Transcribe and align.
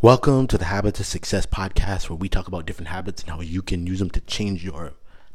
Welcome 0.00 0.46
to 0.46 0.58
the 0.58 0.66
Habits 0.66 1.00
of 1.00 1.06
Success 1.06 1.44
podcast, 1.44 2.08
where 2.08 2.16
we 2.16 2.28
talk 2.28 2.46
about 2.46 2.66
different 2.66 2.86
habits 2.86 3.22
and 3.22 3.32
how 3.32 3.40
you 3.40 3.62
can 3.62 3.84
use 3.84 3.98
them 3.98 4.10
to 4.10 4.20
change 4.20 4.62
your 4.62 4.92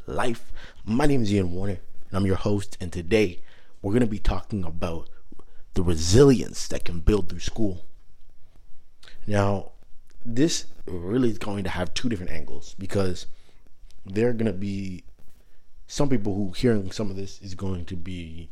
life. 0.08 0.54
My 0.86 1.06
name 1.06 1.22
is 1.22 1.34
Ian 1.34 1.52
Warner, 1.52 1.82
and 2.08 2.14
I'm 2.18 2.26
your 2.26 2.38
host. 2.38 2.78
And 2.80 2.90
today 2.90 3.42
we're 3.82 3.92
going 3.92 4.06
to 4.06 4.08
be 4.08 4.20
talking 4.20 4.64
about 4.64 5.10
the 5.74 5.84
resilience 5.84 6.70
that 6.70 6.86
can 6.86 7.02
build 7.02 7.28
through 7.28 7.42
school. 7.42 7.84
Now, 9.28 9.74
this 10.24 10.68
really 10.86 11.32
is 11.32 11.40
going 11.40 11.66
to 11.66 11.70
have 11.70 11.94
two 11.94 12.08
different 12.08 12.32
angles 12.32 12.74
because 12.80 13.28
there 14.06 14.30
are 14.30 14.34
going 14.34 14.50
to 14.50 14.58
be 14.58 15.04
some 15.88 16.08
people 16.08 16.36
who 16.36 16.54
hearing 16.54 16.90
some 16.90 17.10
of 17.10 17.18
this 17.18 17.42
is 17.42 17.54
going 17.54 17.84
to 17.84 17.98
be 17.98 18.50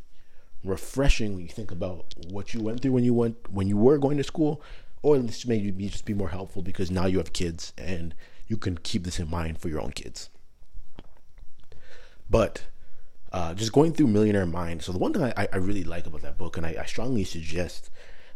refreshing 0.62 1.34
when 1.34 1.42
you 1.42 1.48
think 1.48 1.70
about 1.70 2.14
what 2.28 2.52
you 2.54 2.60
went 2.60 2.80
through 2.80 2.92
when 2.92 3.02
you 3.02 3.12
went 3.12 3.50
when 3.50 3.66
you 3.66 3.76
were 3.76 3.98
going 3.98 4.16
to 4.16 4.22
school 4.22 4.62
or 5.02 5.18
this 5.18 5.46
may 5.46 5.58
be 5.58 5.88
just 5.88 6.04
be 6.04 6.14
more 6.14 6.28
helpful 6.30 6.62
because 6.62 6.90
now 6.90 7.06
you 7.06 7.18
have 7.18 7.32
kids 7.32 7.72
and 7.76 8.14
you 8.46 8.56
can 8.56 8.78
keep 8.78 9.04
this 9.04 9.18
in 9.18 9.28
mind 9.28 9.58
for 9.58 9.68
your 9.68 9.80
own 9.80 9.92
kids. 9.92 10.30
But 12.30 12.64
uh, 13.32 13.54
just 13.54 13.72
going 13.72 13.92
through 13.92 14.06
millionaire 14.06 14.44
mind 14.44 14.82
so 14.82 14.92
the 14.92 14.98
one 14.98 15.10
thing 15.10 15.22
i, 15.22 15.48
I 15.50 15.56
really 15.56 15.84
like 15.84 16.06
about 16.06 16.20
that 16.20 16.36
book 16.36 16.58
and 16.58 16.66
i, 16.66 16.76
I 16.78 16.84
strongly 16.84 17.24
suggest 17.24 17.88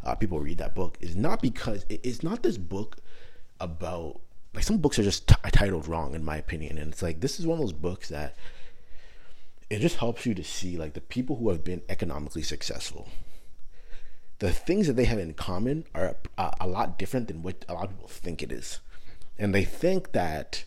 uh, 0.06 0.14
people 0.14 0.40
read 0.40 0.56
that 0.56 0.74
book 0.74 0.96
is 1.00 1.16
not 1.16 1.42
because 1.42 1.84
it, 1.88 2.00
it's 2.02 2.23
not 2.23 2.42
this 2.42 2.56
book 2.56 2.96
about 3.60 4.20
like 4.54 4.64
some 4.64 4.78
books 4.78 4.98
are 4.98 5.02
just 5.02 5.28
t- 5.28 5.34
titled 5.52 5.87
wrong 5.87 6.14
in 6.14 6.24
my 6.24 6.37
opinion. 6.37 6.78
And 6.78 6.92
it's 6.92 7.02
like 7.02 7.20
this 7.20 7.38
is 7.38 7.46
one 7.46 7.59
of 7.59 7.62
those 7.62 7.73
books 7.73 8.09
that 8.09 8.37
it 9.68 9.80
just 9.80 9.96
helps 9.96 10.24
you 10.24 10.34
to 10.34 10.45
see 10.45 10.78
like 10.78 10.95
the 10.95 11.01
people 11.01 11.37
who 11.37 11.51
have 11.51 11.64
been 11.64 11.82
economically 11.88 12.42
successful 12.42 13.09
the 14.38 14.52
things 14.52 14.86
that 14.86 14.95
they 14.95 15.04
have 15.04 15.18
in 15.18 15.34
common 15.34 15.84
are 15.95 16.16
a, 16.36 16.52
a 16.60 16.66
lot 16.66 16.98
different 16.98 17.28
than 17.28 17.42
what 17.42 17.64
a 17.68 17.74
lot 17.74 17.84
of 17.84 17.90
people 17.90 18.08
think 18.08 18.42
it 18.42 18.52
is. 18.52 18.80
And 19.38 19.54
they 19.54 19.64
think 19.64 20.12
that 20.12 20.64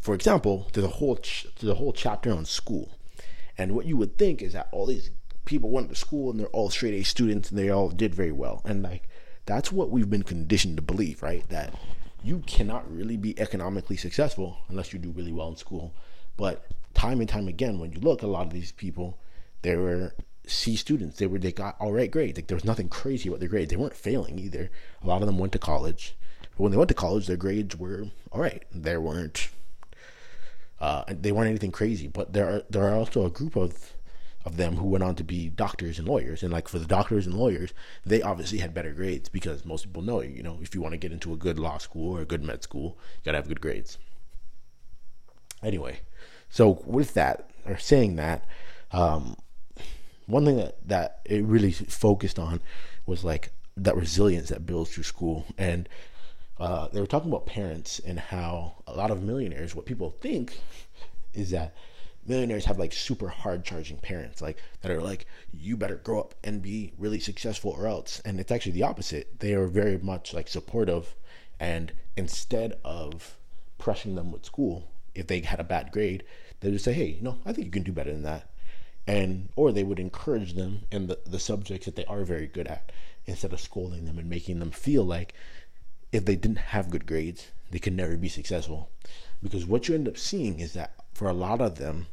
for 0.00 0.14
example 0.14 0.68
there's 0.72 0.86
a 0.86 0.90
whole 0.90 1.16
ch- 1.16 1.46
there's 1.58 1.72
a 1.72 1.76
whole 1.76 1.92
chapter 1.92 2.32
on 2.32 2.44
school. 2.44 2.92
And 3.56 3.74
what 3.74 3.86
you 3.86 3.96
would 3.96 4.18
think 4.18 4.42
is 4.42 4.52
that 4.52 4.68
all 4.72 4.86
these 4.86 5.10
people 5.44 5.70
went 5.70 5.88
to 5.88 5.94
school 5.94 6.30
and 6.30 6.40
they're 6.40 6.46
all 6.48 6.70
straight 6.70 6.94
A 6.94 7.04
students 7.04 7.50
and 7.50 7.58
they 7.58 7.70
all 7.70 7.88
did 7.88 8.14
very 8.14 8.32
well. 8.32 8.62
And 8.64 8.82
like 8.82 9.08
that's 9.46 9.72
what 9.72 9.90
we've 9.90 10.10
been 10.10 10.22
conditioned 10.22 10.76
to 10.76 10.82
believe 10.82 11.22
right? 11.22 11.48
That 11.48 11.74
you 12.22 12.42
cannot 12.46 12.90
really 12.90 13.16
be 13.16 13.38
economically 13.38 13.96
successful 13.96 14.58
unless 14.68 14.92
you 14.92 14.98
do 14.98 15.10
really 15.10 15.32
well 15.32 15.48
in 15.48 15.56
school. 15.56 15.92
But 16.36 16.64
time 16.94 17.20
and 17.20 17.28
time 17.28 17.48
again, 17.48 17.78
when 17.78 17.92
you 17.92 18.00
look, 18.00 18.22
a 18.22 18.26
lot 18.26 18.46
of 18.46 18.52
these 18.52 18.72
people, 18.72 19.18
they 19.62 19.76
were 19.76 20.14
C 20.46 20.76
students. 20.76 21.18
They 21.18 21.26
were 21.26 21.38
they 21.38 21.52
got 21.52 21.76
all 21.80 21.92
right 21.92 22.10
grades. 22.10 22.36
Like 22.38 22.46
there 22.46 22.56
was 22.56 22.64
nothing 22.64 22.88
crazy 22.88 23.28
about 23.28 23.40
their 23.40 23.48
grades. 23.48 23.70
They 23.70 23.76
weren't 23.76 23.96
failing 23.96 24.38
either. 24.38 24.70
A 25.02 25.06
lot 25.06 25.22
of 25.22 25.26
them 25.26 25.38
went 25.38 25.52
to 25.52 25.58
college. 25.58 26.14
But 26.42 26.60
when 26.60 26.72
they 26.72 26.78
went 26.78 26.88
to 26.88 26.94
college, 26.94 27.26
their 27.26 27.36
grades 27.36 27.76
were 27.76 28.06
all 28.30 28.40
right. 28.40 28.62
There 28.72 29.00
weren't 29.00 29.48
uh, 30.80 31.04
they 31.08 31.32
weren't 31.32 31.48
anything 31.48 31.72
crazy. 31.72 32.08
But 32.08 32.32
there 32.32 32.48
are 32.48 32.62
there 32.68 32.84
are 32.84 32.94
also 32.94 33.24
a 33.24 33.30
group 33.30 33.56
of 33.56 33.94
of 34.44 34.58
them 34.58 34.76
who 34.76 34.86
went 34.86 35.02
on 35.02 35.14
to 35.14 35.24
be 35.24 35.48
doctors 35.48 35.98
and 35.98 36.06
lawyers. 36.06 36.42
And 36.42 36.52
like 36.52 36.68
for 36.68 36.78
the 36.78 36.86
doctors 36.86 37.26
and 37.26 37.34
lawyers, 37.34 37.72
they 38.04 38.20
obviously 38.20 38.58
had 38.58 38.74
better 38.74 38.92
grades 38.92 39.28
because 39.28 39.64
most 39.64 39.84
people 39.84 40.02
know, 40.02 40.20
you 40.20 40.42
know, 40.42 40.58
if 40.60 40.74
you 40.74 40.82
want 40.82 40.92
to 40.92 40.98
get 40.98 41.12
into 41.12 41.32
a 41.32 41.36
good 41.36 41.58
law 41.58 41.78
school 41.78 42.14
or 42.16 42.20
a 42.20 42.26
good 42.26 42.42
med 42.42 42.62
school, 42.62 42.98
you 43.16 43.24
gotta 43.24 43.38
have 43.38 43.48
good 43.48 43.62
grades. 43.62 43.98
Anyway, 45.62 46.00
so 46.50 46.82
with 46.84 47.14
that, 47.14 47.50
or 47.64 47.78
saying 47.78 48.16
that, 48.16 48.44
um, 48.92 49.36
one 50.26 50.44
thing 50.44 50.56
that, 50.56 50.88
that 50.88 51.20
it 51.24 51.44
really 51.44 51.72
focused 51.72 52.38
on 52.38 52.60
was 53.06 53.24
like 53.24 53.52
that 53.76 53.96
resilience 53.96 54.48
that 54.48 54.66
builds 54.66 54.90
through 54.90 55.04
school. 55.04 55.46
And 55.58 55.88
uh, 56.58 56.88
they 56.88 57.00
were 57.00 57.06
talking 57.06 57.30
about 57.30 57.46
parents 57.46 57.98
and 57.98 58.18
how 58.18 58.82
a 58.86 58.94
lot 58.94 59.10
of 59.10 59.22
millionaires, 59.22 59.74
what 59.74 59.86
people 59.86 60.10
think 60.20 60.60
is 61.32 61.50
that 61.50 61.74
millionaires 62.26 62.64
have 62.64 62.78
like 62.78 62.92
super 62.92 63.28
hard 63.28 63.64
charging 63.64 63.98
parents, 63.98 64.40
like 64.40 64.58
that 64.80 64.90
are 64.90 65.02
like, 65.02 65.26
you 65.52 65.76
better 65.76 65.96
grow 65.96 66.20
up 66.20 66.34
and 66.44 66.62
be 66.62 66.92
really 66.96 67.20
successful 67.20 67.72
or 67.72 67.86
else. 67.86 68.22
And 68.24 68.40
it's 68.40 68.52
actually 68.52 68.72
the 68.72 68.84
opposite. 68.84 69.40
They 69.40 69.52
are 69.54 69.66
very 69.66 69.98
much 69.98 70.32
like 70.32 70.48
supportive. 70.48 71.14
And 71.60 71.92
instead 72.16 72.78
of 72.84 73.36
pressing 73.78 74.14
them 74.14 74.32
with 74.32 74.44
school, 74.44 74.90
if 75.14 75.26
they 75.26 75.40
had 75.40 75.60
a 75.60 75.64
bad 75.64 75.92
grade, 75.92 76.24
they 76.60 76.70
would 76.70 76.80
say, 76.80 76.92
hey, 76.92 77.06
you 77.06 77.22
know, 77.22 77.38
I 77.44 77.52
think 77.52 77.66
you 77.66 77.70
can 77.70 77.82
do 77.82 77.92
better 77.92 78.12
than 78.12 78.22
that. 78.22 78.48
And 79.06 79.50
or 79.56 79.70
they 79.70 79.84
would 79.84 80.00
encourage 80.00 80.54
them 80.54 80.82
in 80.90 81.08
the, 81.08 81.18
the 81.26 81.38
subjects 81.38 81.86
that 81.86 81.96
they 81.96 82.06
are 82.06 82.24
very 82.24 82.46
good 82.46 82.66
at 82.66 82.90
instead 83.26 83.52
of 83.52 83.60
scolding 83.60 84.04
them 84.04 84.18
and 84.18 84.28
making 84.28 84.58
them 84.58 84.70
feel 84.70 85.04
like 85.04 85.34
if 86.12 86.24
they 86.24 86.36
didn't 86.36 86.58
have 86.58 86.90
good 86.90 87.06
grades, 87.06 87.48
they 87.70 87.78
could 87.78 87.92
never 87.92 88.16
be 88.16 88.28
successful. 88.28 88.90
Because 89.42 89.66
what 89.66 89.88
you 89.88 89.94
end 89.94 90.08
up 90.08 90.16
seeing 90.16 90.60
is 90.60 90.72
that 90.74 90.94
for 91.12 91.28
a 91.28 91.34
lot 91.34 91.60
of 91.60 91.76
them, 91.76 92.06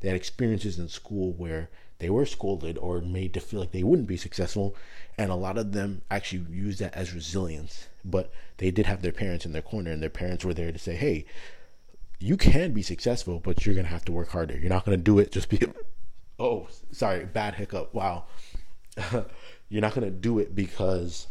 they 0.00 0.08
had 0.08 0.16
experiences 0.16 0.78
in 0.78 0.88
school 0.88 1.32
where 1.32 1.68
they 1.98 2.08
were 2.08 2.24
scolded 2.26 2.78
or 2.78 3.00
made 3.00 3.34
to 3.34 3.40
feel 3.40 3.60
like 3.60 3.72
they 3.72 3.82
wouldn't 3.82 4.08
be 4.08 4.16
successful. 4.16 4.76
And 5.16 5.30
a 5.30 5.36
lot 5.36 5.58
of 5.58 5.72
them 5.72 6.02
actually 6.10 6.46
use 6.50 6.78
that 6.78 6.94
as 6.94 7.12
resilience. 7.12 7.88
But 8.04 8.32
they 8.58 8.70
did 8.70 8.86
have 8.86 9.02
their 9.02 9.12
parents 9.12 9.44
in 9.44 9.52
their 9.52 9.62
corner, 9.62 9.90
and 9.90 10.02
their 10.02 10.08
parents 10.08 10.44
were 10.44 10.54
there 10.54 10.70
to 10.70 10.78
say, 10.78 10.94
hey, 10.94 11.24
you 12.20 12.36
can 12.36 12.72
be 12.72 12.82
successful, 12.82 13.40
but 13.40 13.66
you're 13.66 13.74
gonna 13.74 13.88
have 13.88 14.04
to 14.04 14.12
work 14.12 14.30
harder. 14.30 14.56
You're 14.56 14.70
not 14.70 14.84
gonna 14.84 14.96
do 14.96 15.18
it 15.18 15.32
just 15.32 15.48
be. 15.48 15.60
Oh, 16.38 16.68
sorry, 16.92 17.24
bad 17.24 17.54
hiccup. 17.54 17.92
Wow, 17.94 18.24
you're 19.68 19.82
not 19.82 19.94
gonna 19.94 20.10
do 20.10 20.38
it 20.38 20.54
because 20.54 21.26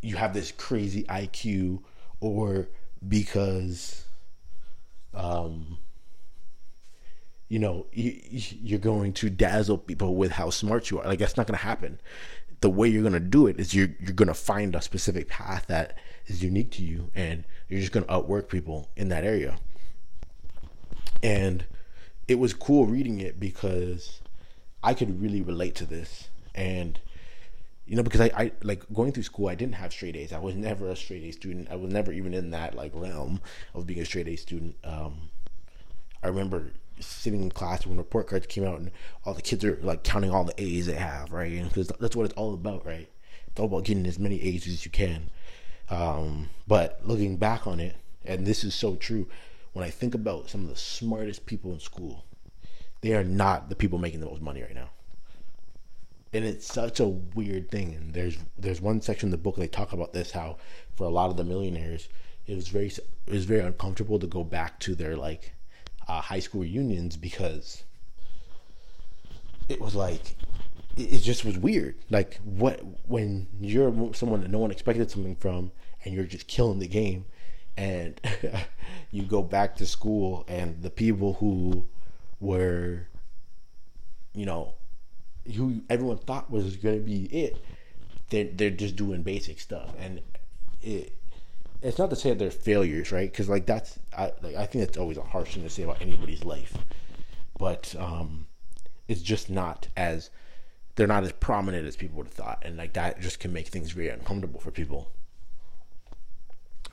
you 0.00 0.16
have 0.16 0.34
this 0.34 0.52
crazy 0.52 1.04
IQ, 1.04 1.82
or 2.20 2.68
because, 3.06 4.04
um, 5.14 5.78
you 7.48 7.58
know, 7.58 7.86
you, 7.92 8.76
are 8.76 8.78
going 8.78 9.12
to 9.14 9.30
dazzle 9.30 9.78
people 9.78 10.14
with 10.14 10.32
how 10.32 10.50
smart 10.50 10.90
you 10.90 11.00
are. 11.00 11.06
Like 11.06 11.18
that's 11.18 11.36
not 11.36 11.46
gonna 11.46 11.58
happen. 11.58 12.00
The 12.60 12.70
way 12.70 12.88
you're 12.88 13.02
gonna 13.02 13.20
do 13.20 13.48
it 13.48 13.58
is 13.58 13.74
you're 13.74 13.90
you're 14.00 14.12
gonna 14.12 14.34
find 14.34 14.76
a 14.76 14.80
specific 14.80 15.28
path 15.28 15.66
that 15.66 15.98
is 16.26 16.42
unique 16.42 16.70
to 16.72 16.82
you 16.82 17.10
and 17.14 17.44
you're 17.68 17.80
just 17.80 17.92
going 17.92 18.04
to 18.04 18.12
outwork 18.12 18.48
people 18.48 18.90
in 18.96 19.08
that 19.08 19.24
area. 19.24 19.56
And 21.22 21.64
it 22.28 22.38
was 22.38 22.54
cool 22.54 22.86
reading 22.86 23.20
it 23.20 23.38
because 23.38 24.20
I 24.82 24.94
could 24.94 25.20
really 25.20 25.42
relate 25.42 25.74
to 25.76 25.86
this. 25.86 26.28
And, 26.54 26.98
you 27.86 27.96
know, 27.96 28.02
because 28.02 28.20
I, 28.20 28.30
I 28.36 28.52
like 28.62 28.84
going 28.92 29.12
through 29.12 29.22
school, 29.22 29.48
I 29.48 29.54
didn't 29.54 29.76
have 29.76 29.92
straight 29.92 30.16
A's. 30.16 30.32
I 30.32 30.38
was 30.38 30.54
never 30.54 30.88
a 30.88 30.96
straight 30.96 31.22
A 31.24 31.32
student. 31.32 31.68
I 31.70 31.76
was 31.76 31.92
never 31.92 32.12
even 32.12 32.34
in 32.34 32.50
that 32.50 32.74
like 32.74 32.92
realm 32.94 33.40
of 33.74 33.86
being 33.86 34.00
a 34.00 34.04
straight 34.04 34.28
A 34.28 34.36
student. 34.36 34.76
Um, 34.84 35.30
I 36.22 36.28
remember 36.28 36.72
sitting 37.00 37.42
in 37.42 37.50
class 37.50 37.86
when 37.86 37.98
report 37.98 38.28
cards 38.28 38.46
came 38.46 38.64
out 38.64 38.78
and 38.78 38.90
all 39.24 39.34
the 39.34 39.42
kids 39.42 39.64
are 39.64 39.78
like 39.82 40.04
counting 40.04 40.30
all 40.30 40.44
the 40.44 40.60
A's 40.60 40.86
they 40.86 40.94
have, 40.94 41.32
right? 41.32 41.62
Because 41.64 41.88
that's 42.00 42.14
what 42.14 42.24
it's 42.24 42.34
all 42.34 42.54
about, 42.54 42.86
right? 42.86 43.08
It's 43.48 43.60
all 43.60 43.66
about 43.66 43.84
getting 43.84 44.06
as 44.06 44.18
many 44.18 44.40
A's 44.42 44.66
as 44.66 44.84
you 44.84 44.90
can. 44.90 45.30
Um, 45.90 46.48
but 46.66 47.00
looking 47.04 47.36
back 47.36 47.66
on 47.66 47.80
it, 47.80 47.96
and 48.24 48.46
this 48.46 48.64
is 48.64 48.74
so 48.74 48.94
true, 48.94 49.26
when 49.72 49.84
I 49.84 49.90
think 49.90 50.14
about 50.14 50.50
some 50.50 50.62
of 50.62 50.68
the 50.68 50.76
smartest 50.76 51.46
people 51.46 51.72
in 51.72 51.80
school, 51.80 52.24
they 53.00 53.14
are 53.14 53.24
not 53.24 53.68
the 53.68 53.76
people 53.76 53.98
making 53.98 54.20
the 54.20 54.26
most 54.26 54.42
money 54.42 54.62
right 54.62 54.74
now. 54.74 54.90
And 56.32 56.44
it's 56.44 56.66
such 56.66 57.00
a 57.00 57.08
weird 57.08 57.70
thing. 57.70 57.94
And 57.94 58.14
there's 58.14 58.38
there's 58.58 58.80
one 58.80 59.00
section 59.00 59.28
in 59.28 59.30
the 59.30 59.38
book 59.38 59.56
they 59.56 59.66
talk 59.66 59.92
about 59.92 60.12
this 60.12 60.30
how 60.30 60.56
for 60.96 61.04
a 61.04 61.10
lot 61.10 61.30
of 61.30 61.36
the 61.36 61.44
millionaires, 61.44 62.08
it 62.46 62.54
was 62.54 62.68
very 62.68 62.86
it 62.86 63.32
was 63.32 63.44
very 63.44 63.60
uncomfortable 63.60 64.18
to 64.18 64.26
go 64.26 64.44
back 64.44 64.78
to 64.80 64.94
their 64.94 65.16
like 65.16 65.54
uh, 66.08 66.20
high 66.20 66.40
school 66.40 66.62
reunions 66.62 67.16
because 67.16 67.84
it 69.68 69.80
was 69.80 69.94
like 69.94 70.36
it 70.96 71.18
just 71.18 71.44
was 71.44 71.58
weird. 71.58 71.96
Like 72.10 72.40
what 72.44 72.80
when 73.06 73.48
you're 73.60 74.14
someone 74.14 74.40
that 74.42 74.50
no 74.50 74.58
one 74.58 74.70
expected 74.70 75.10
something 75.10 75.36
from, 75.36 75.72
and 76.04 76.14
you're 76.14 76.24
just 76.24 76.46
killing 76.46 76.78
the 76.78 76.88
game, 76.88 77.24
and 77.76 78.20
you 79.10 79.22
go 79.22 79.42
back 79.42 79.76
to 79.76 79.86
school, 79.86 80.44
and 80.48 80.82
the 80.82 80.90
people 80.90 81.34
who 81.34 81.86
were, 82.40 83.06
you 84.34 84.46
know, 84.46 84.74
who 85.56 85.82
everyone 85.90 86.18
thought 86.18 86.50
was 86.50 86.76
going 86.76 86.98
to 86.98 87.04
be 87.04 87.24
it, 87.26 87.64
they're 88.30 88.48
they're 88.52 88.70
just 88.70 88.96
doing 88.96 89.22
basic 89.22 89.60
stuff, 89.60 89.92
and 89.98 90.20
it. 90.80 91.16
It's 91.84 91.98
not 91.98 92.10
to 92.10 92.16
say 92.16 92.32
they're 92.32 92.52
failures, 92.52 93.10
right? 93.10 93.28
Because 93.28 93.48
like 93.48 93.66
that's 93.66 93.98
I 94.16 94.32
like 94.40 94.54
I 94.54 94.66
think 94.66 94.84
that's 94.84 94.98
always 94.98 95.16
a 95.16 95.22
harsh 95.22 95.54
thing 95.54 95.64
to 95.64 95.70
say 95.70 95.82
about 95.82 96.00
anybody's 96.00 96.44
life, 96.44 96.78
but 97.58 97.96
um, 97.98 98.46
it's 99.08 99.20
just 99.20 99.50
not 99.50 99.88
as 99.96 100.30
they're 100.94 101.06
not 101.06 101.24
as 101.24 101.32
prominent 101.32 101.86
as 101.86 101.96
people 101.96 102.18
would 102.18 102.26
have 102.26 102.34
thought, 102.34 102.62
and 102.62 102.76
like 102.76 102.92
that 102.92 103.20
just 103.20 103.40
can 103.40 103.52
make 103.52 103.68
things 103.68 103.90
very 103.90 104.10
uncomfortable 104.10 104.60
for 104.60 104.70
people. 104.70 105.10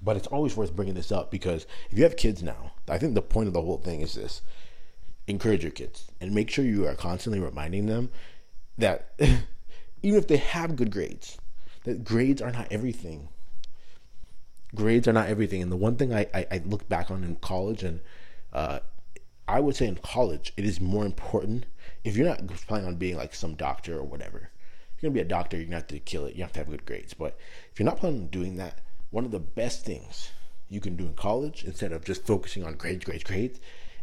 But 0.02 0.18
it's 0.18 0.28
always 0.28 0.56
worth 0.56 0.76
bringing 0.76 0.96
this 0.96 1.12
up 1.12 1.30
because 1.30 1.68
if 1.90 1.98
you 1.98 2.04
have 2.04 2.16
kids 2.16 2.42
now, 2.42 2.72
I 2.88 2.98
think 2.98 3.16
the 3.16 3.22
point 3.22 3.48
of 3.48 3.54
the 3.54 3.62
whole 3.62 3.78
thing 3.78 4.02
is 4.02 4.14
this: 4.14 4.42
encourage 5.28 5.64
your 5.64 5.72
kids 5.72 6.10
and 6.20 6.34
make 6.34 6.50
sure 6.50 6.66
you 6.66 6.88
are 6.88 6.96
constantly 6.96 7.40
reminding 7.40 7.86
them 7.86 8.10
that 8.78 9.14
even 10.02 10.20
if 10.20 10.28
they 10.28 10.38
have 10.38 10.76
good 10.76 10.92
grades, 10.92 11.38
that 11.84 12.04
grades 12.04 12.42
are 12.42 12.52
not 12.52 12.68
everything. 12.72 13.30
Grades 14.76 15.08
are 15.08 15.14
not 15.14 15.28
everything. 15.28 15.62
And 15.62 15.72
the 15.72 15.78
one 15.78 15.96
thing 15.96 16.14
I, 16.14 16.28
I, 16.34 16.46
I 16.52 16.62
look 16.66 16.88
back 16.88 17.10
on 17.12 17.24
in 17.24 17.36
college, 17.38 17.84
and 17.84 18.02
uh, 18.54 18.80
I 19.48 19.60
would 19.60 19.76
say 19.76 19.88
in 19.88 19.96
college, 19.96 20.54
it 20.58 20.66
is 20.66 20.80
more 20.80 21.06
important 21.06 21.66
if 22.04 22.16
you're 22.16 22.28
not 22.28 22.46
planning 22.48 22.88
on 22.88 22.96
being 22.96 23.18
like 23.18 23.34
some 23.34 23.56
doctor 23.56 23.98
or 23.98 24.04
whatever. 24.04 24.50
You're 25.00 25.10
gonna 25.10 25.16
be 25.16 25.26
a 25.26 25.30
doctor, 25.30 25.58
you're 25.58 25.66
gonna 25.66 25.78
have 25.78 25.88
to 25.88 26.00
kill 26.00 26.26
it. 26.26 26.36
You 26.36 26.44
have 26.44 26.54
to 26.54 26.60
have 26.60 26.70
good 26.70 26.86
grades. 26.86 27.14
But 27.14 27.38
if 27.72 27.80
you're 27.80 27.86
not 27.86 27.98
planning 27.98 28.22
on 28.22 28.28
doing 28.28 28.58
that, 28.58 28.80
one 29.12 29.26
of 29.26 29.32
the 29.32 29.40
best 29.40 29.86
things 29.86 30.32
you 30.68 30.80
can 30.80 30.96
do 30.96 31.06
in 31.06 31.14
college 31.14 31.64
instead 31.64 31.92
of 31.92 32.06
just 32.06 32.26
focusing 32.26 32.64
on 32.64 32.76
grades, 32.76 33.04
grades, 33.04 33.24
grades, 33.24 33.60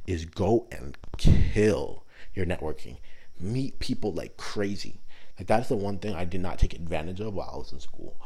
is 0.07 0.25
go 0.25 0.67
and 0.71 0.97
kill 1.17 2.05
your 2.35 2.47
networking. 2.47 2.99
Meet 3.39 3.79
people 3.79 4.13
like 4.13 4.37
crazy. 4.37 5.01
Like 5.39 5.47
that's 5.47 5.69
the 5.69 5.77
one 5.77 5.99
thing 5.99 6.15
I 6.15 6.25
did 6.25 6.41
not 6.41 6.59
take 6.59 6.75
advantage 6.75 7.21
of 7.21 7.35
while 7.35 7.51
I 7.53 7.59
was 7.59 7.73
in 7.73 7.81
school. 7.81 8.17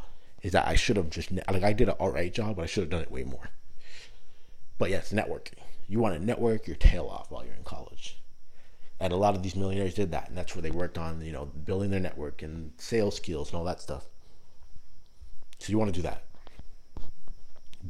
Is 0.43 0.53
that 0.53 0.67
I 0.67 0.75
should 0.75 0.97
have 0.97 1.11
just 1.11 1.31
like 1.33 1.63
I 1.63 1.73
did 1.73 1.89
an 1.89 1.97
alright 2.01 2.33
job, 2.33 2.57
but 2.57 2.63
I 2.63 2.67
should 2.67 2.83
have 2.83 2.91
done 2.91 3.03
it 3.03 3.11
way 3.11 3.25
more. 3.25 3.51
But 4.79 4.91
yes, 4.91 5.13
networking. 5.13 5.59
You 5.87 5.99
want 5.99 6.15
to 6.15 6.25
network 6.25 6.67
your 6.67 6.77
tail 6.77 7.07
off 7.07 7.31
while 7.31 7.45
you're 7.45 7.55
in 7.55 7.65
college. 7.65 8.23
And 9.01 9.13
a 9.13 9.17
lot 9.17 9.35
of 9.35 9.43
these 9.43 9.57
millionaires 9.57 9.95
did 9.95 10.13
that, 10.13 10.29
and 10.29 10.37
that's 10.37 10.55
where 10.55 10.63
they 10.63 10.71
worked 10.71 10.99
on, 10.99 11.23
you 11.23 11.33
know, 11.33 11.47
building 11.47 11.91
their 11.91 12.01
network 12.01 12.43
and 12.43 12.73
sales 12.77 13.17
skills 13.17 13.51
and 13.51 13.59
all 13.59 13.65
that 13.65 13.81
stuff. 13.81 14.05
So 15.59 15.71
you 15.71 15.79
want 15.79 15.93
to 15.93 15.99
do 15.99 16.03
that. 16.03 16.25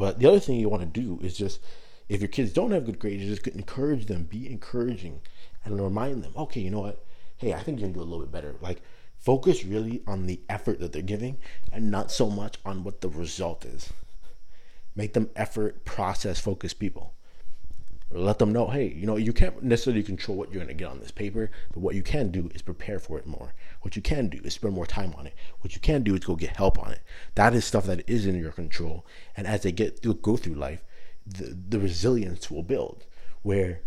But 0.00 0.19
the 0.19 0.26
other 0.26 0.41
thing 0.41 0.58
you 0.58 0.70
want 0.70 0.81
to 0.82 1.00
do 1.00 1.20
is 1.23 1.37
just, 1.37 1.61
if 2.08 2.23
your 2.23 2.29
kids 2.29 2.55
don't 2.55 2.70
have 2.70 2.87
good 2.87 2.99
grades, 2.99 3.23
just 3.26 3.47
encourage 3.49 4.06
them, 4.06 4.23
be 4.23 4.50
encouraging, 4.50 5.20
and 5.62 5.79
remind 5.79 6.25
them, 6.25 6.32
okay, 6.35 6.62
you 6.62 6.70
know 6.70 6.81
what? 6.81 7.05
Hey, 7.37 7.52
I 7.52 7.62
think 7.62 7.79
you 7.79 7.85
can 7.85 7.93
do 7.93 8.00
a 8.00 8.08
little 8.08 8.25
bit 8.25 8.32
better. 8.32 8.55
Like, 8.62 8.81
focus 9.19 9.62
really 9.62 10.02
on 10.06 10.26
the 10.26 10.41
effort 10.49 10.81
that 10.81 10.94
they're 10.94 11.02
giving, 11.02 11.37
and 11.70 11.91
not 11.91 12.11
so 12.11 12.31
much 12.31 12.56
on 12.64 12.82
what 12.82 13.02
the 13.02 13.11
result 13.11 13.67
is. 13.67 13.93
Make 14.97 15.12
them 15.12 15.29
effort 15.37 15.85
process 15.85 16.41
focused 16.41 16.79
people 16.79 17.12
let 18.20 18.38
them 18.38 18.52
know, 18.52 18.69
hey, 18.69 18.88
you 18.88 19.06
know, 19.06 19.17
you 19.17 19.32
can't 19.32 19.62
necessarily 19.62 20.02
control 20.02 20.37
what 20.37 20.50
you're 20.50 20.62
going 20.62 20.69
to 20.69 20.75
get 20.75 20.90
on 20.90 21.00
this 21.00 21.11
paper, 21.11 21.50
but 21.72 21.81
what 21.81 21.94
you 21.94 22.02
can 22.02 22.31
do 22.31 22.50
is 22.55 22.62
prepare 22.62 22.99
for 22.99 23.19
it 23.19 23.26
more. 23.26 23.55
What 23.82 23.96
you 23.96 24.02
can 24.02 24.28
do 24.28 24.40
is 24.44 24.55
spend 24.55 24.75
more 24.75 24.87
time 24.87 25.14
on 25.17 25.26
it. 25.26 25.34
What 25.61 25.75
you 25.75 25.81
can 25.81 26.02
do 26.02 26.14
is 26.14 26.25
go 26.25 26.37
get 26.37 26.56
help 26.56 26.78
on 26.78 26.93
it. 26.93 27.00
That 27.34 27.55
is 27.55 27.64
stuff 27.64 27.84
that 27.87 28.08
is 28.08 28.26
in 28.26 28.38
your 28.38 28.52
control. 28.52 29.06
And 29.37 29.46
as 29.46 29.62
they 29.62 29.72
get 29.72 30.00
through, 30.00 30.14
go 30.14 30.37
through 30.37 30.55
life, 30.55 30.82
the, 31.26 31.56
the 31.69 31.78
resilience 31.78 32.50
will 32.50 32.62
build 32.62 33.05
where 33.43 33.81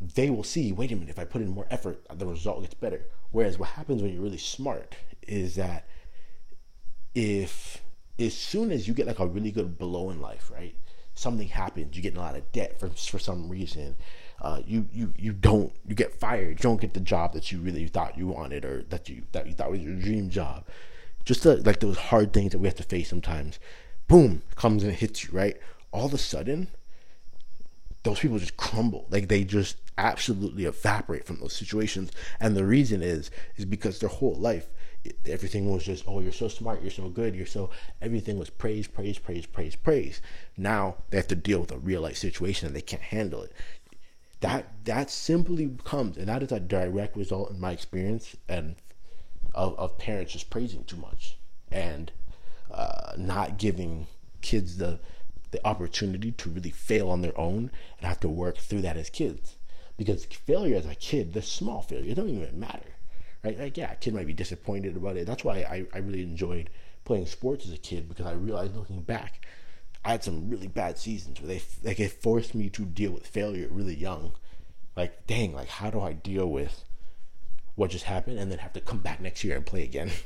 they 0.00 0.30
will 0.30 0.44
see, 0.44 0.72
wait 0.72 0.92
a 0.92 0.94
minute, 0.94 1.10
if 1.10 1.18
I 1.18 1.24
put 1.24 1.42
in 1.42 1.48
more 1.48 1.66
effort, 1.70 2.04
the 2.12 2.26
result 2.26 2.62
gets 2.62 2.74
better. 2.74 3.06
Whereas 3.30 3.58
what 3.58 3.70
happens 3.70 4.02
when 4.02 4.12
you're 4.12 4.22
really 4.22 4.38
smart 4.38 4.94
is 5.22 5.54
that 5.56 5.86
if 7.14 7.82
as 8.18 8.34
soon 8.34 8.70
as 8.70 8.86
you 8.86 8.94
get 8.94 9.06
like 9.06 9.18
a 9.18 9.26
really 9.26 9.50
good 9.50 9.78
blow 9.78 10.10
in 10.10 10.20
life, 10.20 10.50
right? 10.52 10.74
Something 11.14 11.48
happens, 11.48 11.96
you 11.96 12.02
get 12.02 12.12
in 12.12 12.18
a 12.18 12.22
lot 12.22 12.36
of 12.36 12.50
debt 12.52 12.78
for 12.78 12.88
for 12.90 13.18
some 13.18 13.48
reason. 13.48 13.96
Uh, 14.40 14.60
you 14.66 14.86
you 14.92 15.12
you 15.16 15.32
don't 15.32 15.72
you 15.86 15.94
get 15.94 16.18
fired. 16.18 16.50
You 16.50 16.62
don't 16.62 16.80
get 16.80 16.94
the 16.94 17.00
job 17.00 17.32
that 17.32 17.50
you 17.50 17.60
really 17.60 17.86
thought 17.86 18.18
you 18.18 18.26
wanted 18.26 18.64
or 18.64 18.82
that 18.90 19.08
you 19.08 19.22
that 19.32 19.46
you 19.46 19.54
thought 19.54 19.70
was 19.70 19.80
your 19.80 19.94
dream 19.94 20.28
job. 20.28 20.66
Just 21.24 21.42
the, 21.42 21.56
like 21.56 21.80
those 21.80 21.96
hard 21.96 22.32
things 22.32 22.52
that 22.52 22.58
we 22.58 22.68
have 22.68 22.76
to 22.76 22.82
face 22.82 23.08
sometimes. 23.08 23.58
Boom 24.08 24.42
comes 24.56 24.82
and 24.82 24.92
hits 24.92 25.24
you 25.24 25.30
right. 25.32 25.56
All 25.90 26.06
of 26.06 26.12
a 26.12 26.18
sudden, 26.18 26.68
those 28.02 28.18
people 28.18 28.38
just 28.38 28.56
crumble. 28.56 29.06
Like 29.08 29.28
they 29.28 29.44
just 29.44 29.76
absolutely 29.96 30.64
evaporate 30.64 31.24
from 31.24 31.40
those 31.40 31.54
situations. 31.54 32.10
And 32.40 32.56
the 32.56 32.64
reason 32.64 33.02
is 33.02 33.30
is 33.56 33.64
because 33.64 34.00
their 34.00 34.10
whole 34.10 34.34
life 34.34 34.68
everything 35.26 35.70
was 35.70 35.84
just 35.84 36.04
oh 36.06 36.20
you're 36.20 36.32
so 36.32 36.48
smart 36.48 36.80
you're 36.80 36.90
so 36.90 37.08
good 37.08 37.34
you're 37.34 37.46
so 37.46 37.70
everything 38.00 38.38
was 38.38 38.50
praise 38.50 38.86
praise 38.86 39.18
praise 39.18 39.46
praise 39.46 39.76
praise. 39.76 40.20
Now 40.56 40.96
they 41.10 41.16
have 41.16 41.28
to 41.28 41.34
deal 41.34 41.60
with 41.60 41.72
a 41.72 41.78
real 41.78 42.02
life 42.02 42.16
situation 42.16 42.66
and 42.66 42.76
they 42.76 42.80
can't 42.80 43.02
handle 43.02 43.42
it. 43.42 43.52
That 44.40 44.84
that 44.84 45.10
simply 45.10 45.76
comes 45.84 46.16
and 46.16 46.28
that 46.28 46.42
is 46.42 46.52
a 46.52 46.60
direct 46.60 47.16
result 47.16 47.50
in 47.50 47.60
my 47.60 47.72
experience 47.72 48.36
and 48.48 48.76
of, 49.54 49.78
of 49.78 49.98
parents 49.98 50.32
just 50.32 50.50
praising 50.50 50.84
too 50.84 50.96
much 50.96 51.36
and 51.70 52.10
uh, 52.70 53.12
not 53.16 53.58
giving 53.58 54.06
kids 54.40 54.78
the 54.78 55.00
the 55.50 55.64
opportunity 55.66 56.32
to 56.32 56.50
really 56.50 56.70
fail 56.70 57.10
on 57.10 57.22
their 57.22 57.38
own 57.38 57.70
and 57.98 58.08
have 58.08 58.20
to 58.20 58.28
work 58.28 58.56
through 58.56 58.82
that 58.82 58.96
as 58.96 59.08
kids. 59.08 59.56
Because 59.96 60.24
failure 60.24 60.76
as 60.76 60.86
a 60.86 60.94
kid 60.94 61.34
the 61.34 61.42
small 61.42 61.82
failure 61.82 62.10
it 62.10 62.14
don't 62.14 62.28
even 62.28 62.58
matter 62.58 62.94
right? 63.44 63.58
Like, 63.58 63.76
yeah, 63.76 63.92
a 63.92 63.96
kid 63.96 64.14
might 64.14 64.26
be 64.26 64.32
disappointed 64.32 64.96
about 64.96 65.16
it. 65.16 65.26
That's 65.26 65.44
why 65.44 65.58
I, 65.58 65.86
I 65.92 65.98
really 65.98 66.22
enjoyed 66.22 66.70
playing 67.04 67.26
sports 67.26 67.66
as 67.66 67.72
a 67.72 67.78
kid 67.78 68.08
because 68.08 68.26
I 68.26 68.32
realized 68.32 68.74
looking 68.74 69.02
back, 69.02 69.46
I 70.04 70.12
had 70.12 70.24
some 70.24 70.48
really 70.48 70.66
bad 70.66 70.98
seasons 70.98 71.40
where 71.40 71.48
they 71.48 71.62
like 71.82 72.00
it 72.00 72.12
forced 72.22 72.54
me 72.54 72.70
to 72.70 72.84
deal 72.84 73.12
with 73.12 73.26
failure 73.26 73.68
really 73.70 73.94
young. 73.94 74.32
Like, 74.96 75.26
dang, 75.26 75.54
like 75.54 75.68
how 75.68 75.90
do 75.90 76.00
I 76.00 76.12
deal 76.12 76.46
with 76.46 76.84
what 77.74 77.90
just 77.90 78.04
happened 78.04 78.38
and 78.38 78.50
then 78.50 78.58
have 78.58 78.72
to 78.74 78.80
come 78.80 78.98
back 78.98 79.20
next 79.20 79.44
year 79.44 79.56
and 79.56 79.66
play 79.66 79.82
again? 79.82 80.10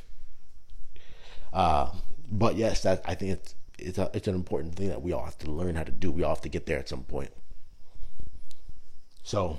Uh, 1.51 1.91
but 2.31 2.55
yes, 2.57 2.83
that 2.83 3.01
I 3.05 3.15
think 3.15 3.31
it's 3.31 3.55
it's 3.79 3.97
a, 3.97 4.11
it's 4.13 4.27
an 4.27 4.35
important 4.35 4.75
thing 4.75 4.89
that 4.89 5.01
we 5.01 5.13
all 5.13 5.25
have 5.25 5.39
to 5.39 5.49
learn 5.49 5.73
how 5.73 5.83
to 5.83 5.91
do. 5.91 6.11
We 6.11 6.21
all 6.21 6.35
have 6.35 6.41
to 6.41 6.49
get 6.49 6.67
there 6.67 6.77
at 6.77 6.87
some 6.87 7.03
point. 7.03 7.31
So, 9.23 9.57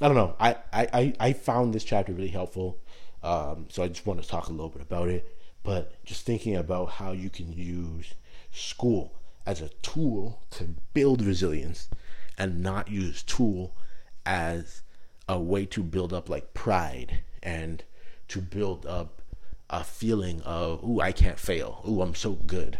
I 0.00 0.08
don't 0.08 0.16
know. 0.16 0.34
I 0.40 0.56
I 0.72 1.14
I 1.20 1.32
found 1.32 1.72
this 1.72 1.84
chapter 1.84 2.12
really 2.12 2.28
helpful. 2.28 2.78
Um, 3.22 3.66
so 3.70 3.82
I 3.82 3.88
just 3.88 4.06
want 4.06 4.22
to 4.22 4.28
talk 4.28 4.48
a 4.48 4.52
little 4.52 4.68
bit 4.68 4.82
about 4.82 5.08
it. 5.08 5.36
But 5.62 6.04
just 6.04 6.26
thinking 6.26 6.56
about 6.56 6.90
how 6.90 7.12
you 7.12 7.30
can 7.30 7.52
use 7.52 8.14
school 8.52 9.14
as 9.46 9.60
a 9.60 9.68
tool 9.82 10.42
to 10.50 10.64
build 10.92 11.22
resilience 11.22 11.88
and 12.36 12.62
not 12.62 12.90
use 12.90 13.22
tool 13.22 13.74
as 14.26 14.82
a 15.28 15.38
way 15.38 15.64
to 15.66 15.82
build 15.82 16.12
up 16.12 16.28
like 16.28 16.54
pride 16.54 17.20
and 17.42 17.84
to 18.28 18.40
build 18.40 18.86
up 18.86 19.22
a 19.70 19.82
feeling 19.84 20.40
of 20.42 20.82
ooh 20.84 21.00
I 21.00 21.12
can't 21.12 21.38
fail 21.38 21.82
ooh 21.88 22.02
I'm 22.02 22.14
so 22.14 22.32
good 22.32 22.78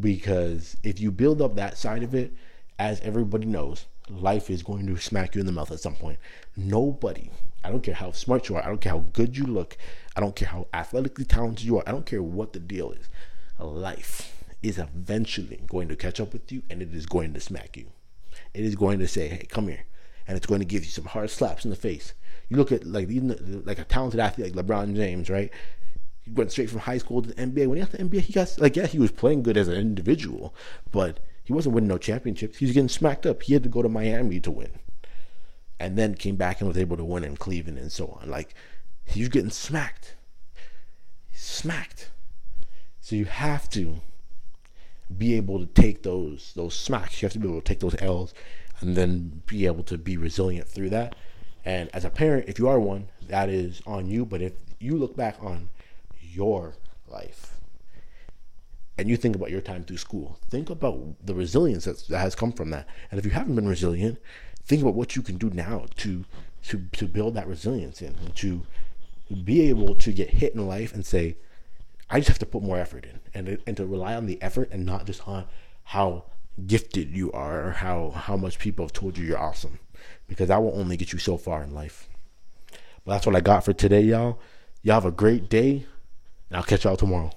because 0.00 0.76
if 0.82 1.00
you 1.00 1.10
build 1.10 1.40
up 1.40 1.54
that 1.56 1.78
side 1.78 2.02
of 2.02 2.14
it 2.14 2.32
as 2.78 3.00
everybody 3.00 3.46
knows 3.46 3.86
life 4.08 4.50
is 4.50 4.62
going 4.62 4.86
to 4.86 4.96
smack 4.98 5.34
you 5.34 5.40
in 5.40 5.46
the 5.46 5.52
mouth 5.52 5.70
at 5.70 5.80
some 5.80 5.94
point 5.94 6.18
nobody 6.56 7.30
I 7.64 7.70
don't 7.70 7.82
care 7.82 7.94
how 7.94 8.10
smart 8.12 8.48
you 8.48 8.56
are. 8.56 8.64
I 8.64 8.68
don't 8.68 8.80
care 8.80 8.92
how 8.92 9.04
good 9.12 9.36
you 9.36 9.46
look. 9.46 9.76
I 10.16 10.20
don't 10.20 10.34
care 10.34 10.48
how 10.48 10.66
athletically 10.74 11.24
talented 11.24 11.64
you 11.64 11.78
are. 11.78 11.84
I 11.86 11.92
don't 11.92 12.06
care 12.06 12.22
what 12.22 12.52
the 12.52 12.58
deal 12.58 12.92
is. 12.92 13.08
Life 13.58 14.44
is 14.62 14.78
eventually 14.78 15.62
going 15.68 15.88
to 15.88 15.96
catch 15.96 16.20
up 16.20 16.32
with 16.32 16.50
you 16.50 16.62
and 16.68 16.82
it 16.82 16.92
is 16.92 17.06
going 17.06 17.32
to 17.34 17.40
smack 17.40 17.76
you. 17.76 17.86
It 18.54 18.64
is 18.64 18.74
going 18.74 18.98
to 18.98 19.08
say, 19.08 19.28
hey, 19.28 19.46
come 19.48 19.68
here. 19.68 19.84
And 20.26 20.36
it's 20.36 20.46
going 20.46 20.60
to 20.60 20.66
give 20.66 20.84
you 20.84 20.90
some 20.90 21.04
hard 21.04 21.30
slaps 21.30 21.64
in 21.64 21.70
the 21.70 21.76
face. 21.76 22.14
You 22.48 22.56
look 22.56 22.72
at 22.72 22.84
like 22.84 23.08
even 23.08 23.62
like 23.64 23.78
a 23.78 23.84
talented 23.84 24.20
athlete 24.20 24.54
like 24.54 24.66
LeBron 24.66 24.96
James, 24.96 25.30
right? 25.30 25.50
He 26.22 26.30
went 26.30 26.52
straight 26.52 26.70
from 26.70 26.80
high 26.80 26.98
school 26.98 27.22
to 27.22 27.28
the 27.28 27.34
NBA. 27.34 27.66
When 27.66 27.78
he 27.78 27.82
got 27.82 27.90
to 27.92 27.96
the 27.96 28.04
NBA, 28.04 28.20
he 28.20 28.32
got 28.32 28.58
like 28.58 28.76
yeah, 28.76 28.86
he 28.86 28.98
was 28.98 29.10
playing 29.10 29.42
good 29.42 29.56
as 29.56 29.68
an 29.68 29.74
individual, 29.74 30.54
but 30.90 31.20
he 31.44 31.52
wasn't 31.52 31.74
winning 31.74 31.88
no 31.88 31.98
championships. 31.98 32.58
He 32.58 32.66
was 32.66 32.74
getting 32.74 32.88
smacked 32.88 33.26
up. 33.26 33.42
He 33.42 33.52
had 33.52 33.62
to 33.62 33.68
go 33.68 33.82
to 33.82 33.88
Miami 33.88 34.40
to 34.40 34.50
win 34.50 34.70
and 35.80 35.98
then 35.98 36.14
came 36.14 36.36
back 36.36 36.60
and 36.60 36.68
was 36.68 36.78
able 36.78 36.96
to 36.96 37.04
win 37.04 37.24
in 37.24 37.36
Cleveland 37.36 37.78
and 37.78 37.90
so 37.90 38.18
on. 38.20 38.30
Like 38.30 38.54
he 39.04 39.20
was 39.20 39.28
getting 39.28 39.50
smacked, 39.50 40.14
smacked. 41.32 42.10
So 43.00 43.16
you 43.16 43.24
have 43.24 43.68
to 43.70 43.96
be 45.18 45.34
able 45.34 45.58
to 45.58 45.66
take 45.66 46.04
those 46.04 46.52
those 46.54 46.74
smacks. 46.74 47.20
You 47.20 47.26
have 47.26 47.32
to 47.32 47.38
be 47.38 47.48
able 47.48 47.60
to 47.60 47.66
take 47.66 47.80
those 47.80 47.96
L's, 48.00 48.32
and 48.80 48.94
then 48.96 49.42
be 49.46 49.66
able 49.66 49.82
to 49.84 49.98
be 49.98 50.16
resilient 50.16 50.68
through 50.68 50.90
that. 50.90 51.16
And 51.64 51.90
as 51.92 52.04
a 52.04 52.10
parent, 52.10 52.48
if 52.48 52.58
you 52.58 52.68
are 52.68 52.78
one, 52.78 53.08
that 53.26 53.48
is 53.48 53.82
on 53.86 54.08
you. 54.08 54.24
But 54.24 54.40
if 54.40 54.52
you 54.78 54.96
look 54.96 55.16
back 55.16 55.36
on 55.40 55.68
your 56.20 56.74
life 57.08 57.61
and 59.02 59.10
you 59.10 59.16
think 59.16 59.34
about 59.34 59.50
your 59.50 59.60
time 59.60 59.82
through 59.82 59.96
school, 59.96 60.38
think 60.48 60.70
about 60.70 61.16
the 61.26 61.34
resilience 61.34 61.86
that 61.86 62.16
has 62.16 62.36
come 62.36 62.52
from 62.52 62.70
that. 62.70 62.86
And 63.10 63.18
if 63.18 63.24
you 63.24 63.32
haven't 63.32 63.56
been 63.56 63.68
resilient, 63.68 64.18
think 64.62 64.80
about 64.80 64.94
what 64.94 65.16
you 65.16 65.22
can 65.22 65.38
do 65.38 65.50
now 65.50 65.86
to 65.96 66.24
to 66.68 66.84
to 66.92 67.08
build 67.08 67.34
that 67.34 67.48
resilience 67.48 68.00
in 68.00 68.14
and 68.14 68.36
to 68.36 68.62
be 69.42 69.62
able 69.62 69.96
to 69.96 70.12
get 70.12 70.30
hit 70.30 70.54
in 70.54 70.68
life 70.68 70.94
and 70.94 71.04
say, 71.04 71.36
I 72.08 72.20
just 72.20 72.28
have 72.28 72.38
to 72.38 72.46
put 72.46 72.62
more 72.62 72.78
effort 72.78 73.04
in 73.04 73.18
and 73.34 73.58
and 73.66 73.76
to 73.76 73.84
rely 73.84 74.14
on 74.14 74.26
the 74.26 74.40
effort 74.40 74.68
and 74.70 74.86
not 74.86 75.04
just 75.04 75.26
on 75.26 75.46
how 75.82 76.26
gifted 76.64 77.10
you 77.10 77.32
are 77.32 77.66
or 77.66 77.70
how 77.72 78.10
how 78.10 78.36
much 78.36 78.60
people 78.60 78.84
have 78.84 78.92
told 78.92 79.18
you 79.18 79.26
you're 79.26 79.36
awesome 79.36 79.80
because 80.28 80.46
that 80.46 80.62
will 80.62 80.78
only 80.78 80.96
get 80.96 81.12
you 81.12 81.18
so 81.18 81.36
far 81.36 81.64
in 81.64 81.74
life. 81.74 82.08
But 83.04 83.14
that's 83.14 83.26
what 83.26 83.34
I 83.34 83.40
got 83.40 83.64
for 83.64 83.72
today, 83.72 84.02
y'all. 84.02 84.38
Y'all 84.84 84.94
have 84.94 85.04
a 85.04 85.10
great 85.10 85.48
day, 85.48 85.86
and 86.50 86.56
I'll 86.56 86.62
catch 86.62 86.84
y'all 86.84 86.96
tomorrow. 86.96 87.32